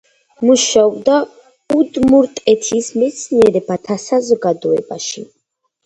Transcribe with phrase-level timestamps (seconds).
[0.45, 1.17] მუშაობდა
[1.77, 5.29] უდმურტეთის მეცნიერებათა საზოგადოებაში.